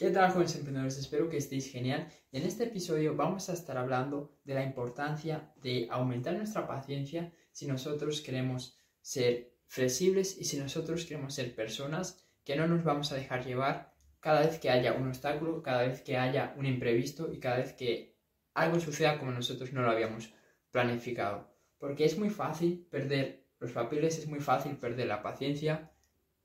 [0.00, 0.96] ¿Qué tal, jóvenes emprendedores?
[0.96, 2.08] Espero que estéis genial.
[2.32, 7.66] En este episodio vamos a estar hablando de la importancia de aumentar nuestra paciencia si
[7.66, 13.16] nosotros queremos ser flexibles y si nosotros queremos ser personas que no nos vamos a
[13.16, 17.38] dejar llevar cada vez que haya un obstáculo, cada vez que haya un imprevisto y
[17.38, 18.16] cada vez que
[18.54, 20.32] algo suceda como nosotros no lo habíamos
[20.70, 21.54] planificado.
[21.76, 25.92] Porque es muy fácil perder los papeles, es muy fácil perder la paciencia,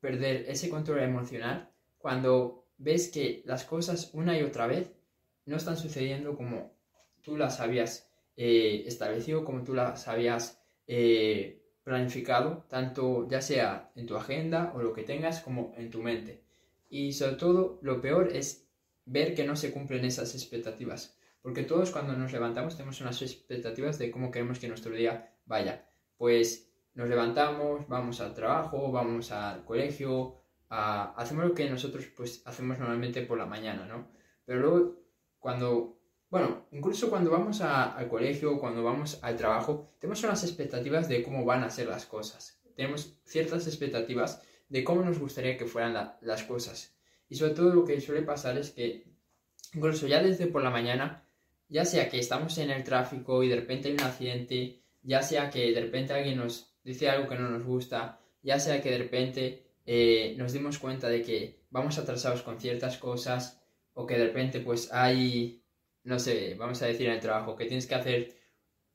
[0.01, 4.91] perder ese control emocional cuando ves que las cosas una y otra vez
[5.45, 6.73] no están sucediendo como
[7.21, 14.07] tú las habías eh, establecido, como tú las habías eh, planificado, tanto ya sea en
[14.07, 16.43] tu agenda o lo que tengas como en tu mente.
[16.89, 18.67] Y sobre todo, lo peor es
[19.05, 21.17] ver que no se cumplen esas expectativas.
[21.41, 25.87] Porque todos cuando nos levantamos tenemos unas expectativas de cómo queremos que nuestro día vaya.
[26.17, 30.37] Pues nos levantamos, vamos al trabajo, vamos al colegio,
[30.69, 34.11] hacemos lo que nosotros pues hacemos normalmente por la mañana, ¿no?
[34.45, 35.05] Pero luego
[35.39, 41.23] cuando, bueno, incluso cuando vamos al colegio, cuando vamos al trabajo, tenemos unas expectativas de
[41.23, 42.61] cómo van a ser las cosas.
[42.75, 46.95] Tenemos ciertas expectativas de cómo nos gustaría que fueran las cosas.
[47.29, 49.05] Y sobre todo lo que suele pasar es que
[49.73, 51.27] incluso ya desde por la mañana,
[51.69, 55.49] ya sea que estamos en el tráfico y de repente hay un accidente, ya sea
[55.49, 58.97] que de repente alguien nos dice algo que no nos gusta, ya sea que de
[58.97, 63.61] repente eh, nos dimos cuenta de que vamos atrasados con ciertas cosas
[63.93, 65.63] o que de repente pues hay,
[66.03, 68.35] no sé, vamos a decir en el trabajo, que tienes que hacer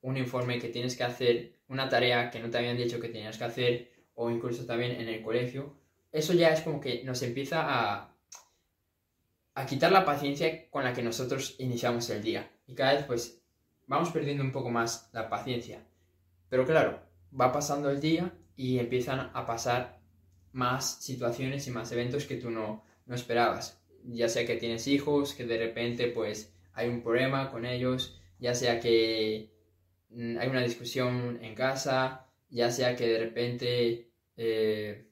[0.01, 3.37] un informe, que tienes que hacer una tarea que no te habían dicho que tenías
[3.37, 5.77] que hacer o incluso también en el colegio,
[6.11, 8.15] eso ya es como que nos empieza a,
[9.55, 12.51] a quitar la paciencia con la que nosotros iniciamos el día.
[12.67, 13.41] Y cada vez pues
[13.87, 15.85] vamos perdiendo un poco más la paciencia.
[16.49, 16.99] Pero claro,
[17.39, 20.00] va pasando el día y empiezan a pasar
[20.53, 23.81] más situaciones y más eventos que tú no, no esperabas.
[24.03, 28.55] Ya sea que tienes hijos, que de repente pues hay un problema con ellos, ya
[28.55, 29.51] sea que
[30.09, 35.07] mm, hay una discusión en casa, ya sea que de repente, eh,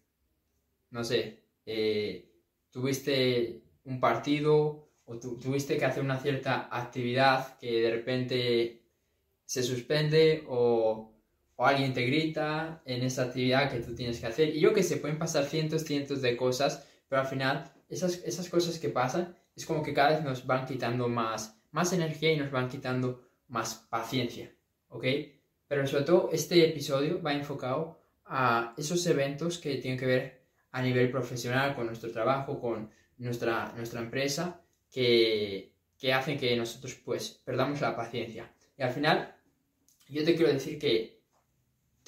[0.91, 2.29] no sé, eh,
[2.71, 8.83] tuviste un partido o tuviste que hacer una cierta actividad que de repente
[9.45, 11.18] se suspende o
[11.59, 14.55] o alguien te grita en esa actividad que tú tienes que hacer.
[14.55, 18.47] Y yo que sé, pueden pasar cientos, cientos de cosas, pero al final esas, esas
[18.47, 22.37] cosas que pasan es como que cada vez nos van quitando más, más energía y
[22.37, 24.55] nos van quitando más paciencia,
[24.87, 25.03] ¿ok?
[25.67, 30.81] Pero sobre todo este episodio va enfocado a esos eventos que tienen que ver a
[30.81, 37.41] nivel profesional, con nuestro trabajo, con nuestra, nuestra empresa, que, que hacen que nosotros pues
[37.43, 38.49] perdamos la paciencia.
[38.77, 39.35] Y al final,
[40.07, 41.18] yo te quiero decir que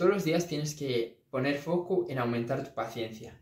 [0.02, 3.40] todos los días tienes que poner foco en aumentar tu paciencia.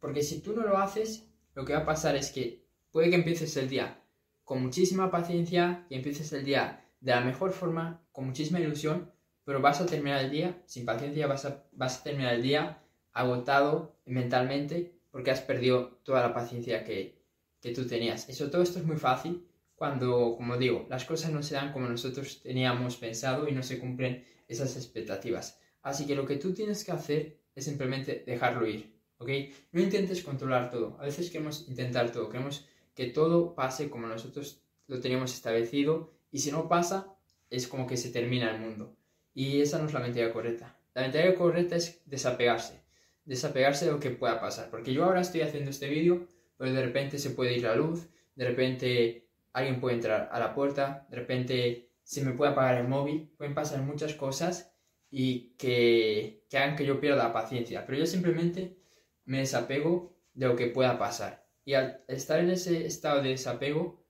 [0.00, 3.16] Porque si tú no lo haces, lo que va a pasar es que puede que
[3.16, 4.02] empieces el día
[4.42, 9.12] con muchísima paciencia, que empieces el día de la mejor forma, con muchísima ilusión,
[9.44, 14.00] pero vas a terminar el día sin paciencia, vas a, vas terminar el día agotado
[14.06, 17.22] mentalmente porque has perdido toda la paciencia que,
[17.60, 18.30] que tú tenías.
[18.30, 21.88] Eso todo esto es muy fácil cuando, como digo, las cosas no se dan como
[21.88, 25.58] nosotros teníamos pensado y no se cumplen esas expectativas.
[25.82, 29.28] Así que lo que tú tienes que hacer es simplemente dejarlo ir, ¿ok?
[29.72, 30.96] No intentes controlar todo.
[31.00, 36.38] A veces queremos intentar todo, queremos que todo pase como nosotros lo teníamos establecido y
[36.38, 37.14] si no pasa,
[37.50, 38.96] es como que se termina el mundo.
[39.34, 40.78] Y esa no es la mentalidad correcta.
[40.94, 42.80] La mentalidad correcta es desapegarse,
[43.24, 44.70] desapegarse de lo que pueda pasar.
[44.70, 48.08] Porque yo ahora estoy haciendo este vídeo, pero de repente se puede ir la luz,
[48.36, 52.88] de repente alguien puede entrar a la puerta, de repente se me puede apagar el
[52.88, 54.74] móvil, pueden pasar muchas cosas
[55.10, 57.86] y que, que hagan que yo pierda la paciencia.
[57.86, 58.76] Pero yo simplemente
[59.24, 61.46] me desapego de lo que pueda pasar.
[61.64, 64.04] Y al estar en ese estado de desapego,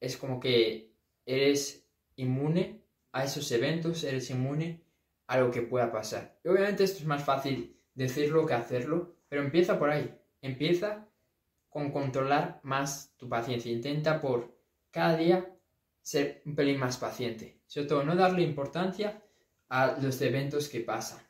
[0.00, 0.92] es como que
[1.24, 2.82] eres inmune
[3.12, 4.82] a esos eventos, eres inmune
[5.28, 6.38] a lo que pueda pasar.
[6.44, 10.12] Y obviamente esto es más fácil decirlo que hacerlo, pero empieza por ahí.
[10.42, 11.08] Empieza
[11.68, 13.70] con controlar más tu paciencia.
[13.70, 14.61] Intenta por
[14.92, 15.52] cada día
[16.00, 17.60] ser un pelín más paciente.
[17.66, 19.22] Sobre todo, no darle importancia
[19.68, 21.20] a los eventos que pasan.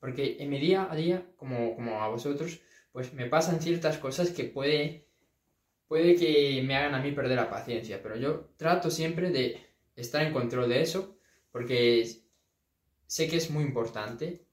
[0.00, 2.60] Porque en mi día a día, como, como a vosotros,
[2.90, 5.08] pues me pasan ciertas cosas que puede,
[5.86, 8.02] puede que me hagan a mí perder la paciencia.
[8.02, 9.64] Pero yo trato siempre de
[9.94, 11.16] estar en control de eso,
[11.52, 12.06] porque
[13.06, 14.44] sé que es muy importante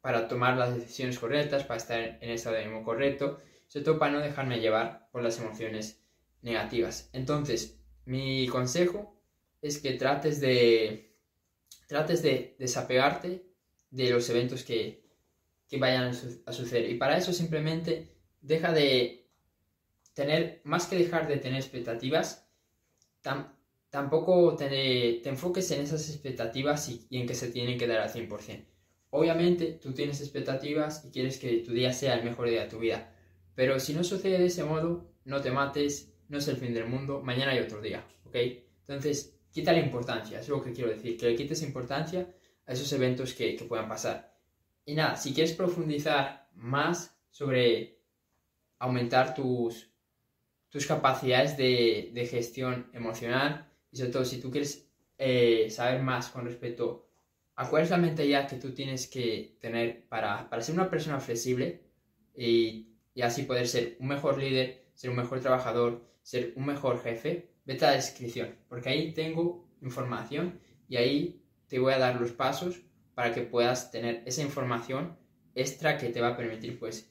[0.00, 3.98] para tomar las decisiones correctas, para estar en el estado de ánimo correcto, sobre todo
[3.98, 6.02] para no dejarme llevar por las emociones
[6.42, 7.10] negativas.
[7.12, 9.20] Entonces, mi consejo
[9.62, 11.16] es que trates de,
[11.86, 13.44] trates de desapegarte
[13.90, 15.00] de los eventos que,
[15.78, 16.12] vayan
[16.46, 16.90] a, suceder.
[16.90, 19.28] Y para eso simplemente deja de
[20.14, 22.48] tener, más que dejar de tener expectativas,
[23.90, 28.12] tampoco te, enfoques en esas expectativas y, y, en que se tienen que dar al
[28.12, 28.64] 100%.
[29.10, 32.78] Obviamente tú tienes expectativas y quieres que tu día sea el mejor día de tu
[32.78, 33.12] vida,
[33.54, 36.86] pero si no sucede de ese modo, no te mates, no es el fin del
[36.86, 38.36] mundo, mañana hay otro día, ¿ok?
[38.86, 42.32] Entonces, quita la importancia, es lo que quiero decir, que le quites importancia
[42.66, 44.32] a esos eventos que, puedan pasar.
[44.84, 47.98] Y nada, si quieres profundizar más sobre
[48.78, 49.90] aumentar tus,
[50.68, 54.88] tus capacidades de, gestión emocional y sobre todo si tú quieres
[55.18, 57.08] eh, saber más con respecto
[57.56, 61.82] a cuál es la mentalidad que tú tienes que tener para, ser una persona flexible
[62.36, 67.02] y, y así poder ser un mejor líder, ser un mejor trabajador, ser un mejor
[67.02, 72.20] jefe, vete a la descripción, porque ahí tengo información y ahí te voy a dar
[72.20, 72.82] los pasos
[73.14, 75.16] para que puedas tener esa información
[75.54, 77.10] extra que te va a permitir pues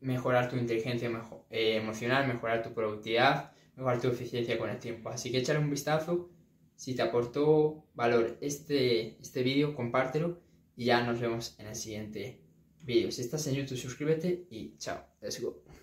[0.00, 1.10] mejorar tu inteligencia
[1.50, 5.08] eh, emocional, mejorar tu productividad, mejorar tu eficiencia con el tiempo.
[5.08, 6.30] Así que échale un vistazo.
[6.76, 10.40] Si te aportó valor este, este vídeo, compártelo
[10.76, 12.40] y ya nos vemos en el siguiente
[12.82, 13.10] vídeo.
[13.10, 15.04] Si estás en YouTube, suscríbete y chao.
[15.20, 15.76] Let's go.